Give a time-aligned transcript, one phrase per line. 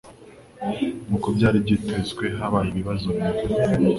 [1.07, 3.39] Nkuko byari byitezwe, habaye ibibazo bimwe.